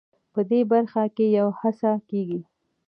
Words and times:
په 0.33 0.41
دې 0.49 0.59
برخه 0.71 1.03
کې 1.15 1.25
یوه 1.37 1.53
هڅه 1.61 1.91
کېږي. 2.09 2.41